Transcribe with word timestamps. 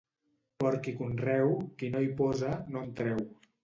Porc 0.63 0.89
i 0.93 0.95
conreu, 1.03 1.55
qui 1.79 1.93
no 1.97 2.05
hi 2.05 2.11
posa, 2.25 2.59
no 2.75 2.87
en 2.87 2.95
treu. 3.03 3.27